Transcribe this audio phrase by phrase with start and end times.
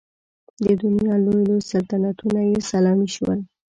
[0.63, 3.39] د دنیا لوی لوی سلطنتونه یې سلامي شول.